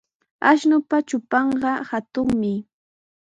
[0.51, 2.53] Ashnupa trupanqa hatunmi.